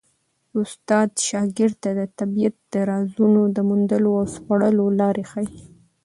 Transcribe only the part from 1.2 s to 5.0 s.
شاګرد ته د طبیعت د رازونو د موندلو او سپړلو